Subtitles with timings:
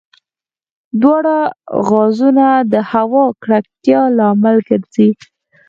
[1.01, 1.37] دواړه
[1.87, 5.09] غازونه د هوا د ککړتیا لامل ګرځي.